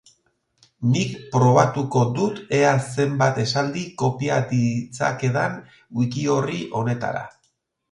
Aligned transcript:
Nik 0.93 1.11
probatuko 1.35 2.01
dut 2.19 2.39
ea 2.61 2.71
zenbat 2.95 3.37
esaldi 3.45 3.85
kopia 4.03 4.41
ditzakedan 4.55 5.63
wiki-orri 6.01 6.61
honetara. 6.81 7.25